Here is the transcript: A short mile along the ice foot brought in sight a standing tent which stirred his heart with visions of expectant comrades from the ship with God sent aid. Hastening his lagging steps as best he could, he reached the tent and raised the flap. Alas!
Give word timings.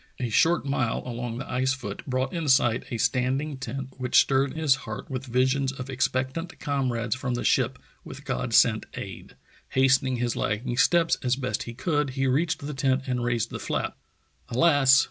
A 0.19 0.29
short 0.31 0.65
mile 0.65 1.03
along 1.05 1.37
the 1.37 1.47
ice 1.47 1.73
foot 1.75 2.01
brought 2.07 2.33
in 2.33 2.47
sight 2.47 2.85
a 2.89 2.97
standing 2.97 3.55
tent 3.57 3.89
which 3.99 4.19
stirred 4.19 4.55
his 4.55 4.73
heart 4.89 5.11
with 5.11 5.27
visions 5.27 5.71
of 5.71 5.91
expectant 5.91 6.59
comrades 6.59 7.13
from 7.13 7.35
the 7.35 7.43
ship 7.43 7.77
with 8.03 8.25
God 8.25 8.51
sent 8.51 8.87
aid. 8.95 9.35
Hastening 9.69 10.15
his 10.15 10.35
lagging 10.35 10.75
steps 10.77 11.19
as 11.21 11.35
best 11.35 11.63
he 11.69 11.75
could, 11.75 12.09
he 12.17 12.25
reached 12.25 12.65
the 12.65 12.73
tent 12.73 13.03
and 13.05 13.23
raised 13.23 13.51
the 13.51 13.59
flap. 13.59 13.95
Alas! 14.49 14.99